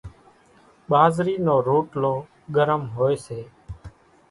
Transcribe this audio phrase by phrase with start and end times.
[0.89, 2.13] ٻازرِي نو روٽلو
[2.55, 3.39] ڳرم هوئيَ سي۔